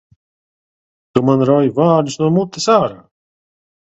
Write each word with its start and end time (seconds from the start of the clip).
Tu 1.17 1.23
man 1.27 1.43
rauj 1.49 1.67
vārdu 1.79 2.15
no 2.23 2.31
mutes 2.39 2.67
ārā! 2.79 2.99